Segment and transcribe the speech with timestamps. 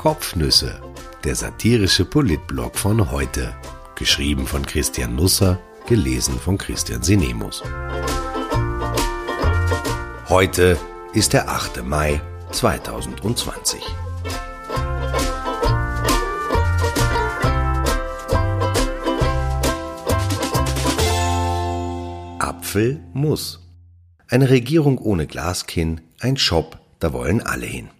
[0.00, 0.80] Kopfnüsse,
[1.24, 3.54] der satirische Politblog von heute.
[3.96, 7.62] Geschrieben von Christian Nusser, gelesen von Christian Sinemus.
[10.30, 10.78] Heute
[11.12, 11.84] ist der 8.
[11.84, 13.82] Mai 2020.
[22.38, 23.68] Apfel muss.
[24.28, 27.90] Eine Regierung ohne Glaskinn, ein Shop, da wollen alle hin.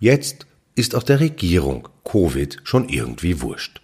[0.00, 0.46] Jetzt
[0.78, 3.80] ist auch der Regierung Covid schon irgendwie wurscht.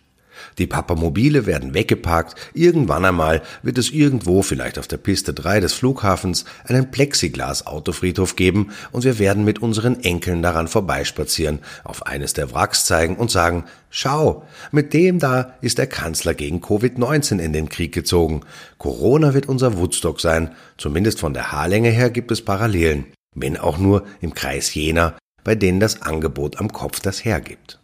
[0.59, 5.73] Die Papamobile werden weggeparkt, irgendwann einmal wird es irgendwo, vielleicht auf der Piste 3 des
[5.73, 12.53] Flughafens, einen Plexiglas-Autofriedhof geben und wir werden mit unseren Enkeln daran vorbeispazieren, auf eines der
[12.53, 17.69] Wracks zeigen und sagen, schau, mit dem da ist der Kanzler gegen Covid-19 in den
[17.69, 18.43] Krieg gezogen.
[18.79, 23.79] Corona wird unser Woodstock sein, zumindest von der Haarlänge her gibt es Parallelen, wenn auch
[23.79, 27.79] nur im Kreis jener, bei denen das Angebot am Kopf das hergibt.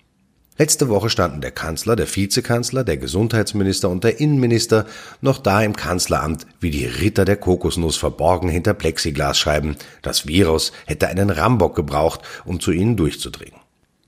[0.60, 4.84] Letzte Woche standen der Kanzler, der Vizekanzler, der Gesundheitsminister und der Innenminister
[5.22, 9.76] noch da im Kanzleramt wie die Ritter der Kokosnuss verborgen hinter Plexiglasscheiben.
[10.02, 13.58] Das Virus hätte einen Rambock gebraucht, um zu ihnen durchzudringen.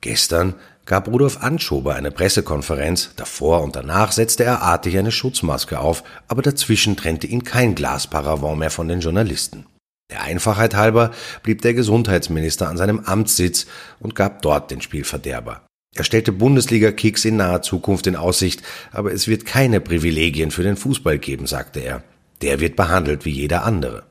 [0.03, 6.05] Gestern gab Rudolf Anschober eine Pressekonferenz, davor und danach setzte er artig eine Schutzmaske auf,
[6.29, 9.65] aber dazwischen trennte ihn kein Glasparavent mehr von den Journalisten.
[10.13, 11.11] Der Einfachheit halber
[11.43, 13.65] blieb der Gesundheitsminister an seinem Amtssitz
[13.99, 15.63] und gab dort den Spielverderber.
[15.95, 20.77] Er stellte Bundesliga-Kicks in naher Zukunft in Aussicht, aber es wird keine Privilegien für den
[20.77, 22.03] Fußball geben, sagte er.
[22.43, 24.03] Der wird behandelt wie jeder andere.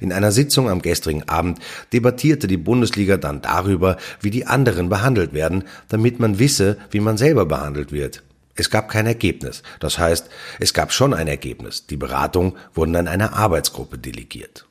[0.00, 1.60] In einer Sitzung am gestrigen Abend
[1.94, 7.16] debattierte die Bundesliga dann darüber, wie die anderen behandelt werden, damit man wisse, wie man
[7.16, 8.22] selber behandelt wird.
[8.54, 9.62] Es gab kein Ergebnis.
[9.80, 10.28] Das heißt,
[10.60, 11.86] es gab schon ein Ergebnis.
[11.86, 14.67] Die Beratungen wurden an eine Arbeitsgruppe delegiert.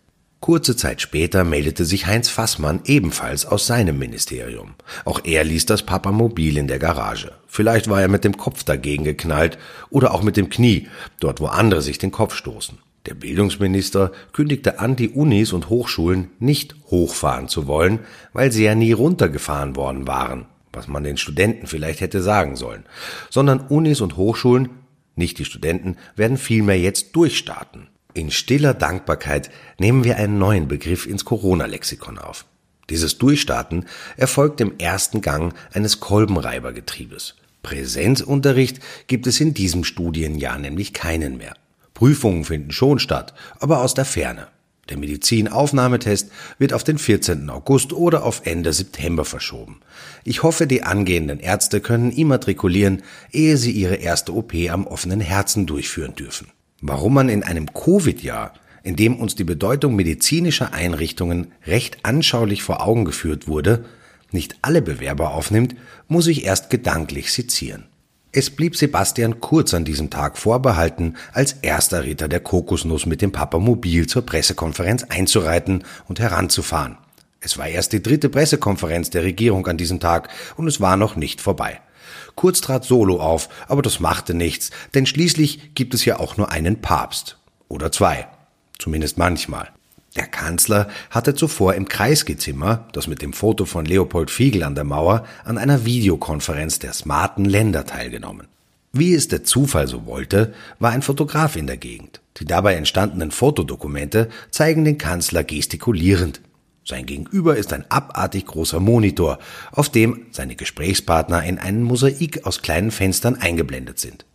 [0.48, 4.76] Kurze Zeit später meldete sich Heinz Fassmann ebenfalls aus seinem Ministerium.
[5.04, 7.33] Auch er ließ das Papamobil in der Garage.
[7.48, 9.58] Vielleicht war er mit dem Kopf dagegen geknallt
[9.89, 10.88] oder auch mit dem Knie,
[11.20, 12.77] dort wo andere sich den Kopf stoßen.
[13.08, 18.00] Der Bildungsminister kündigte an, die Unis und Hochschulen nicht hochfahren zu wollen,
[18.32, 22.86] weil sie ja nie runtergefahren worden waren, was man den Studenten vielleicht hätte sagen sollen,
[23.30, 24.70] sondern Unis und Hochschulen,
[25.17, 27.89] nicht die Studenten, werden vielmehr jetzt durchstarten.
[28.17, 32.45] In stiller Dankbarkeit nehmen wir einen neuen Begriff ins Corona-Lexikon auf.
[32.89, 33.86] Dieses Durchstarten
[34.16, 37.36] erfolgt im ersten Gang eines Kolbenreibergetriebes.
[37.61, 41.54] Präsenzunterricht gibt es in diesem Studienjahr nämlich keinen mehr.
[41.94, 44.48] Prüfungen finden schon statt, aber aus der Ferne.
[44.89, 47.48] Der Medizinaufnahmetest wird auf den 14.
[47.52, 49.82] August oder auf Ende September verschoben.
[50.23, 55.67] Ich hoffe, die angehenden Ärzte können immatrikulieren, ehe sie ihre erste OP am offenen Herzen
[55.67, 56.48] durchführen dürfen
[56.82, 62.82] warum man in einem Covid-Jahr, in dem uns die Bedeutung medizinischer Einrichtungen recht anschaulich vor
[62.86, 63.86] Augen geführt wurde,
[64.32, 65.76] nicht alle Bewerber aufnimmt,
[66.08, 67.86] muss ich erst gedanklich sezieren.
[68.32, 73.32] Es blieb Sebastian Kurz an diesem Tag vorbehalten, als erster Ritter der Kokosnuss mit dem
[73.32, 76.98] Papamobil zur Pressekonferenz einzureiten und heranzufahren.
[77.39, 81.15] Es war erst die dritte Pressekonferenz der Regierung an diesem Tag und es war noch
[81.15, 81.80] nicht vorbei.
[82.37, 86.52] Kurz trat Solo auf, aber das machte nichts, denn schließlich gibt es ja auch nur
[86.52, 87.39] einen Papst.
[87.67, 88.27] Oder zwei.
[88.77, 89.70] Zumindest manchmal.
[90.15, 94.83] Der Kanzler hatte zuvor im Kreisgezimmer, das mit dem Foto von Leopold Fiegel an der
[94.83, 98.47] Mauer, an einer Videokonferenz der smarten Länder teilgenommen.
[98.93, 102.21] Wie es der Zufall so wollte, war ein Fotograf in der Gegend.
[102.37, 106.42] Die dabei entstandenen Fotodokumente zeigen den Kanzler gestikulierend.
[106.87, 109.39] Sein Gegenüber ist ein abartig großer Monitor,
[109.73, 114.25] auf dem seine Gesprächspartner in einen Mosaik aus kleinen Fenstern eingeblendet sind.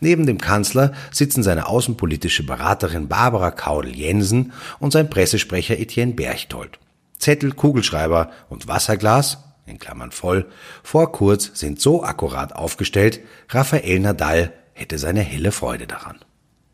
[0.00, 6.78] Neben dem Kanzler sitzen seine außenpolitische Beraterin Barbara Kaudel-Jensen und sein Pressesprecher Etienne Berchtold.
[7.18, 10.44] Zettel, Kugelschreiber und Wasserglas, in Klammern voll,
[10.82, 16.18] vor kurz sind so akkurat aufgestellt, Raphael Nadal hätte seine helle Freude daran.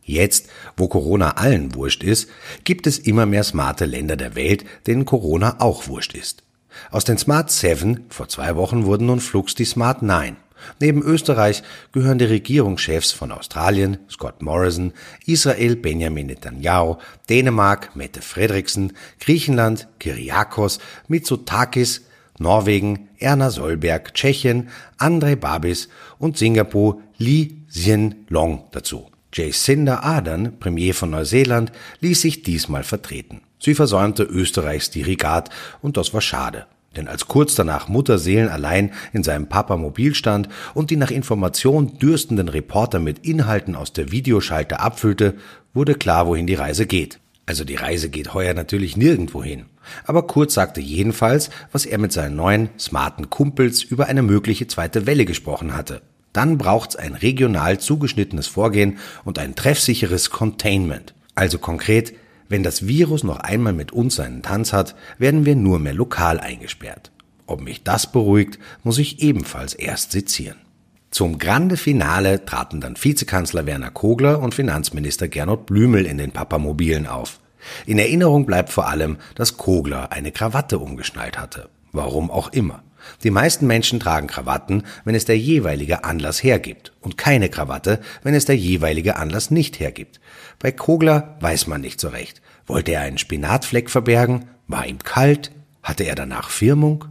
[0.02, 2.28] Jetzt, wo Corona allen wurscht ist,
[2.64, 6.42] gibt es immer mehr smarte Länder der Welt, denen Corona auch wurscht ist.
[6.90, 10.36] Aus den Smart 7 vor zwei Wochen wurden nun flugs die Smart 9.
[10.78, 11.62] Neben Österreich
[11.92, 14.92] gehören die Regierungschefs von Australien, Scott Morrison,
[15.26, 16.96] Israel, Benjamin Netanyahu,
[17.28, 22.02] Dänemark, Mette Fredriksen, Griechenland, Kyriakos, Mitsotakis,
[22.38, 24.68] Norwegen, Erna Solberg, Tschechien,
[24.98, 25.88] Andrei Babis
[26.18, 29.10] und Singapur Lee Hsien Long dazu.
[29.32, 33.42] Jacinda Ardern, Premier von Neuseeland, ließ sich diesmal vertreten.
[33.58, 35.50] Sie versäumte Österreichs Dirigat
[35.82, 36.66] und das war schade.
[36.96, 42.48] Denn als kurz danach Mutterseelen allein in seinem Papamobil stand und die nach Information dürstenden
[42.48, 45.34] Reporter mit Inhalten aus der Videoschalte abfüllte,
[45.72, 47.20] wurde klar, wohin die Reise geht.
[47.46, 49.66] Also die Reise geht heuer natürlich nirgendwo hin.
[50.04, 55.06] Aber Kurz sagte jedenfalls, was er mit seinen neuen, smarten Kumpels über eine mögliche zweite
[55.06, 56.02] Welle gesprochen hatte.
[56.32, 61.14] Dann braucht's ein regional zugeschnittenes Vorgehen und ein treffsicheres Containment.
[61.34, 62.14] Also konkret,
[62.48, 66.40] wenn das Virus noch einmal mit uns seinen Tanz hat, werden wir nur mehr lokal
[66.40, 67.10] eingesperrt.
[67.46, 70.56] Ob mich das beruhigt, muss ich ebenfalls erst sezieren.
[71.10, 77.08] Zum Grande Finale traten dann Vizekanzler Werner Kogler und Finanzminister Gernot Blümel in den Papamobilen
[77.08, 77.40] auf.
[77.86, 81.68] In Erinnerung bleibt vor allem, dass Kogler eine Krawatte umgeschnallt hatte.
[81.92, 82.84] Warum auch immer.
[83.22, 88.34] Die meisten Menschen tragen Krawatten, wenn es der jeweilige Anlass hergibt und keine Krawatte, wenn
[88.34, 90.20] es der jeweilige Anlass nicht hergibt.
[90.58, 92.42] Bei Kogler weiß man nicht so recht.
[92.66, 94.46] Wollte er einen Spinatfleck verbergen?
[94.68, 95.50] War ihm kalt?
[95.82, 97.06] Hatte er danach Firmung?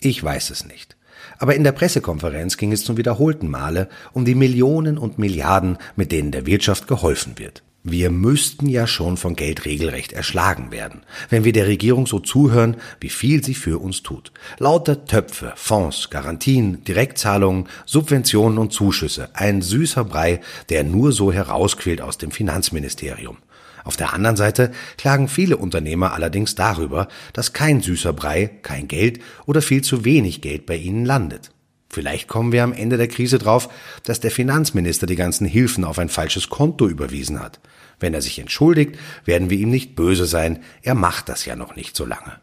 [0.00, 0.96] Ich weiß es nicht.
[1.38, 6.12] Aber in der Pressekonferenz ging es zum wiederholten Male um die Millionen und Milliarden, mit
[6.12, 7.62] denen der Wirtschaft geholfen wird.
[7.88, 12.78] Wir müssten ja schon von Geld regelrecht erschlagen werden, wenn wir der Regierung so zuhören,
[12.98, 14.32] wie viel sie für uns tut.
[14.58, 19.28] Lauter Töpfe, Fonds, Garantien, Direktzahlungen, Subventionen und Zuschüsse.
[19.34, 23.36] Ein süßer Brei, der nur so herausquillt aus dem Finanzministerium.
[23.84, 29.20] Auf der anderen Seite klagen viele Unternehmer allerdings darüber, dass kein süßer Brei, kein Geld
[29.46, 31.52] oder viel zu wenig Geld bei ihnen landet.
[31.96, 33.70] Vielleicht kommen wir am Ende der Krise drauf,
[34.02, 37.58] dass der Finanzminister die ganzen Hilfen auf ein falsches Konto überwiesen hat.
[37.98, 41.74] Wenn er sich entschuldigt, werden wir ihm nicht böse sein, er macht das ja noch
[41.74, 42.38] nicht so lange.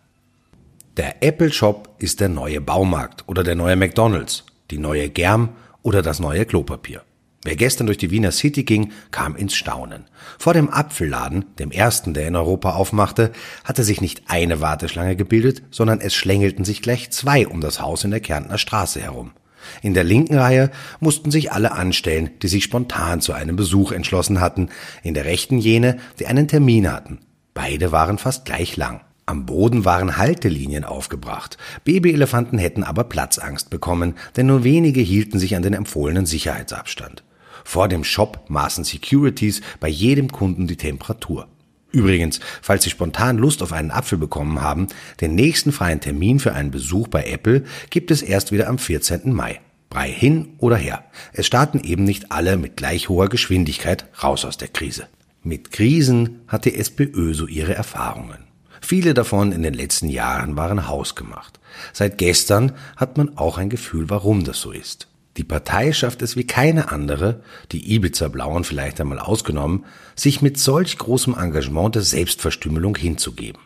[0.97, 5.50] Der Apple Shop ist der neue Baumarkt oder der neue McDonald's, die neue Germ
[5.83, 7.03] oder das neue Klopapier.
[7.44, 10.05] Wer gestern durch die Wiener City ging, kam ins Staunen.
[10.39, 13.31] Vor dem Apfelladen, dem ersten, der in Europa aufmachte,
[13.63, 18.03] hatte sich nicht eine Warteschlange gebildet, sondern es schlängelten sich gleich zwei um das Haus
[18.03, 19.33] in der Kärntner Straße herum.
[19.81, 24.39] In der linken Reihe mussten sich alle anstellen, die sich spontan zu einem Besuch entschlossen
[24.39, 24.69] hatten,
[25.04, 27.19] in der rechten jene, die einen Termin hatten.
[27.54, 29.01] Beide waren fast gleich lang.
[29.25, 31.57] Am Boden waren Haltelinien aufgebracht.
[31.86, 37.24] Babyelefanten hätten aber Platzangst bekommen, denn nur wenige hielten sich an den empfohlenen Sicherheitsabstand.
[37.63, 41.48] Vor dem Shop maßen Securities bei jedem Kunden die Temperatur.
[41.94, 44.88] Übrigens, falls Sie spontan Lust auf einen Apfel bekommen haben,
[45.22, 49.31] den nächsten freien Termin für einen Besuch bei Apple gibt es erst wieder am 14.
[49.31, 49.62] Mai.
[49.92, 51.06] Brei hin oder her.
[51.34, 55.07] Es starten eben nicht alle mit gleich hoher Geschwindigkeit raus aus der Krise.
[55.44, 58.39] Mit Krisen hat die SPÖ so ihre Erfahrungen.
[58.81, 61.60] Viele davon in den letzten Jahren waren hausgemacht.
[61.94, 65.07] Seit gestern hat man auch ein Gefühl, warum das so ist.
[65.38, 67.41] Die Partei schafft es wie keine andere,
[67.71, 69.85] die Ibiza-Blauen vielleicht einmal ausgenommen,
[70.15, 73.62] sich mit solch großem Engagement der Selbstverstümmelung hinzugeben.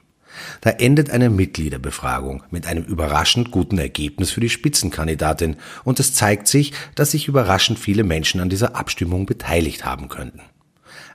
[0.62, 6.48] Da endet eine Mitgliederbefragung mit einem überraschend guten Ergebnis für die Spitzenkandidatin und es zeigt
[6.48, 10.42] sich, dass sich überraschend viele Menschen an dieser Abstimmung beteiligt haben könnten.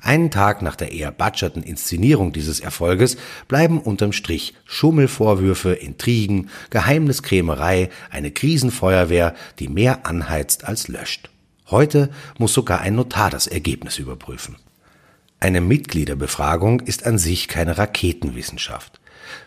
[0.04, 3.16] Einen Tag nach der eher batscherten Inszenierung dieses Erfolges
[3.46, 11.30] bleiben unterm Strich Schummelvorwürfe, Intrigen, Geheimniskrämerei, eine Krisenfeuerwehr, die mehr anheizt als löscht.
[11.70, 14.56] Heute muss sogar ein Notar das Ergebnis überprüfen.
[15.38, 19.00] Eine Mitgliederbefragung ist an sich keine Raketenwissenschaft.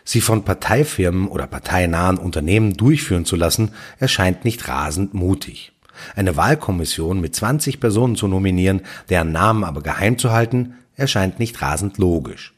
[0.04, 5.72] Sie von Parteifirmen oder parteinahen Unternehmen durchführen zu lassen, erscheint nicht rasend mutig.
[6.14, 11.60] Eine Wahlkommission mit 20 Personen zu nominieren, deren Namen aber geheim zu halten, erscheint nicht
[11.62, 12.54] rasend logisch.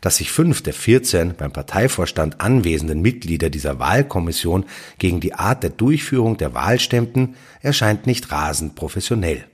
[0.00, 4.64] Dass sich fünf der 14 beim Parteivorstand anwesenden Mitglieder dieser Wahlkommission
[4.98, 9.44] gegen die Art der Durchführung der Wahl stemmten, erscheint nicht rasend professionell.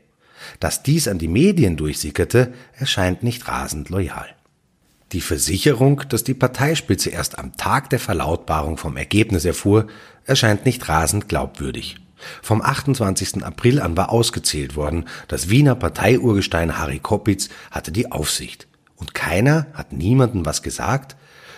[0.60, 4.28] Dass dies an die Medien durchsickerte, erscheint nicht rasend loyal.
[5.12, 9.86] Die Versicherung, dass die Parteispitze erst am Tag der Verlautbarung vom Ergebnis erfuhr,
[10.24, 11.96] erscheint nicht rasend glaubwürdig.
[12.42, 13.44] Vom 28.
[13.44, 15.06] April an war ausgezählt worden.
[15.28, 18.66] Das Wiener Parteiurgestein Harry Koppitz hatte die Aufsicht.
[18.96, 21.16] Und keiner hat niemandem was gesagt?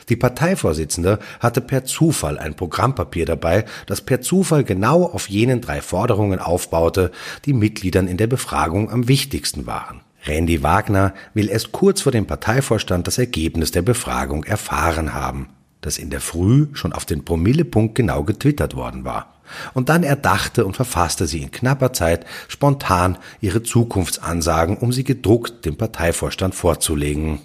[0.09, 5.81] Die Parteivorsitzende hatte per Zufall ein Programmpapier dabei, das per Zufall genau auf jenen drei
[5.81, 7.11] Forderungen aufbaute,
[7.47, 10.01] die Mitgliedern in der Befragung am wichtigsten waren.
[10.27, 15.49] Randy Wagner will erst kurz vor dem Parteivorstand das Ergebnis der Befragung erfahren haben,
[15.81, 19.34] das in der Früh schon auf den Promillepunkt genau getwittert worden war.
[19.75, 25.65] Und dann erdachte und verfasste sie in knapper Zeit spontan ihre Zukunftsansagen, um sie gedruckt
[25.65, 27.41] dem Parteivorstand vorzulegen.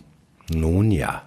[0.50, 1.24] Nun ja.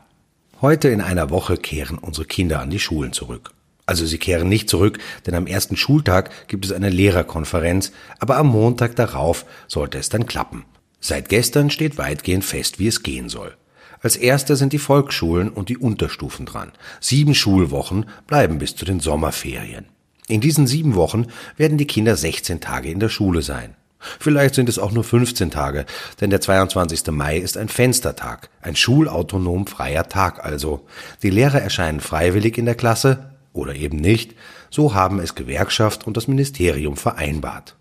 [0.61, 3.51] Heute in einer Woche kehren unsere Kinder an die Schulen zurück.
[3.85, 8.49] Also sie kehren nicht zurück, denn am ersten Schultag gibt es eine Lehrerkonferenz, aber am
[8.49, 10.65] Montag darauf sollte es dann klappen.
[11.01, 13.57] Seit gestern steht weitgehend fest, wie es gehen soll.
[14.01, 16.73] Als erster sind die Volksschulen und die Unterstufen dran.
[17.01, 19.87] Sieben Schulwochen bleiben bis zu den Sommerferien.
[20.29, 21.27] In diesen sieben Wochen
[21.57, 23.75] werden die Kinder 16 Tage in der Schule sein.
[24.19, 25.87] Vielleicht sind es auch nur 15 Tage,
[26.21, 27.07] denn der 22.
[27.13, 30.87] Mai ist ein Fenstertag, ein schulautonom freier Tag also.
[31.23, 34.35] Die Lehrer erscheinen freiwillig in der Klasse oder eben nicht,
[34.71, 37.77] so haben es Gewerkschaft und das Ministerium vereinbart.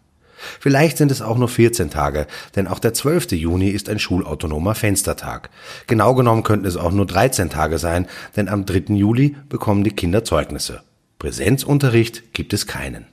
[0.60, 3.34] Vielleicht sind es auch nur 14 Tage, denn auch der 12.
[3.34, 5.50] Juni ist ein schulautonomer Fenstertag.
[5.88, 8.96] Genau genommen könnten es auch nur 13 Tage sein, denn am 3.
[8.96, 10.82] Juli bekommen die Kinder Zeugnisse.
[11.22, 13.06] Präsenzunterricht gibt es keinen.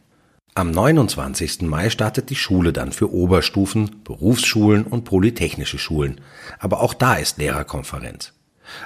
[0.55, 1.61] Am 29.
[1.61, 6.19] Mai startet die Schule dann für Oberstufen, Berufsschulen und polytechnische Schulen.
[6.59, 8.33] Aber auch da ist Lehrerkonferenz.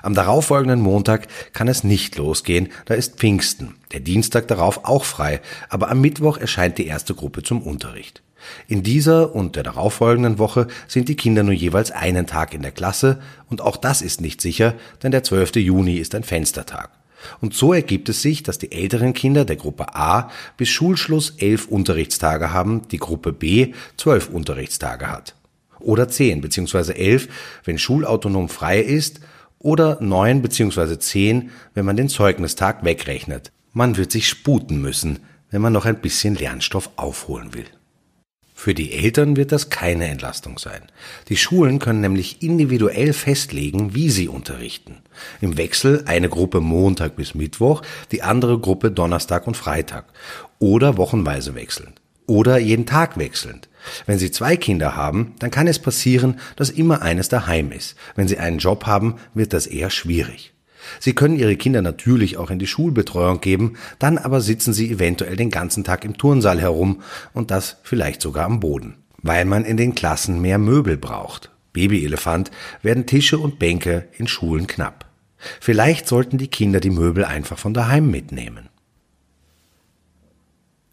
[0.02, 5.40] Am darauffolgenden Montag kann es nicht losgehen, da ist Pfingsten, der Dienstag darauf auch frei,
[5.68, 8.24] aber am Mittwoch erscheint die erste Gruppe zum Unterricht.
[8.66, 12.72] In dieser und der darauffolgenden Woche sind die Kinder nur jeweils einen Tag in der
[12.72, 14.74] Klasse und auch das ist nicht sicher,
[15.04, 15.54] denn der 12.
[15.56, 16.90] Juni ist ein Fenstertag.
[17.40, 21.66] Und so ergibt es sich, dass die älteren Kinder der Gruppe A bis Schulschluss elf
[21.68, 25.34] Unterrichtstage haben, die Gruppe B zwölf Unterrichtstage hat.
[25.80, 27.28] Oder zehn beziehungsweise elf,
[27.64, 29.20] wenn schulautonom frei ist,
[29.58, 33.52] oder neun beziehungsweise zehn, wenn man den Zeugnistag wegrechnet.
[33.72, 37.66] Man wird sich sputen müssen, wenn man noch ein bisschen Lernstoff aufholen will.
[38.62, 40.82] Für die Eltern wird das keine Entlastung sein.
[41.28, 44.98] Die Schulen können nämlich individuell festlegen, wie sie unterrichten.
[45.40, 50.04] Im Wechsel eine Gruppe Montag bis Mittwoch, die andere Gruppe Donnerstag und Freitag.
[50.60, 52.00] Oder wochenweise wechselnd.
[52.28, 53.68] Oder jeden Tag wechselnd.
[54.06, 57.96] Wenn Sie zwei Kinder haben, dann kann es passieren, dass immer eines daheim ist.
[58.14, 60.54] Wenn Sie einen Job haben, wird das eher schwierig.
[61.00, 65.36] Sie können Ihre Kinder natürlich auch in die Schulbetreuung geben, dann aber sitzen Sie eventuell
[65.36, 69.76] den ganzen Tag im Turnsaal herum und das vielleicht sogar am Boden, weil man in
[69.76, 71.50] den Klassen mehr Möbel braucht.
[71.72, 72.50] Babyelefant
[72.82, 75.06] werden Tische und Bänke in Schulen knapp.
[75.60, 78.68] Vielleicht sollten die Kinder die Möbel einfach von daheim mitnehmen.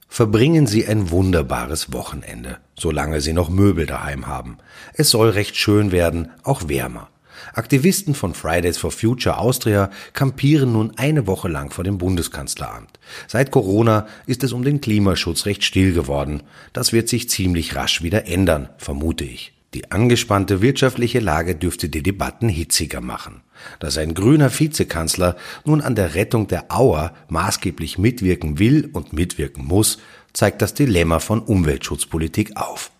[0.07, 4.57] Verbringen Sie ein wunderbares Wochenende, solange Sie noch Möbel daheim haben.
[4.93, 7.09] Es soll recht schön werden, auch wärmer.
[7.53, 12.99] Aktivisten von Fridays for Future Austria kampieren nun eine Woche lang vor dem Bundeskanzleramt.
[13.27, 16.43] Seit Corona ist es um den Klimaschutz recht still geworden.
[16.73, 19.53] Das wird sich ziemlich rasch wieder ändern, vermute ich.
[19.75, 23.41] Die angespannte wirtschaftliche Lage dürfte die Debatten hitziger machen.
[23.79, 29.65] Dass ein grüner Vizekanzler nun an der Rettung der Auer maßgeblich mitwirken will und mitwirken
[29.65, 29.99] muss,
[30.33, 32.91] zeigt das Dilemma von Umweltschutzpolitik auf.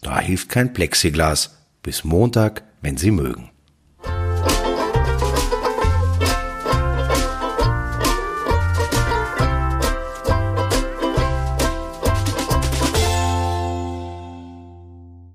[0.00, 1.58] Da hilft kein Plexiglas.
[1.82, 3.50] Bis Montag, wenn Sie mögen.